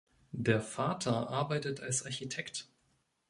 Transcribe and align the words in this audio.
Der 0.31 0.61
Vater 0.61 1.29
arbeitet 1.29 1.81
als 1.81 2.07
Architekt. 2.07 2.67